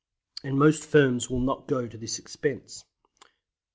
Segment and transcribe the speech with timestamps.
[0.43, 2.83] And most firms will not go to this expense.